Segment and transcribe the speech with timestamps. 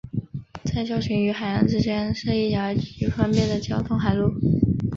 [0.63, 4.33] 在礁群与海岸之间是一条极方便的交通海路。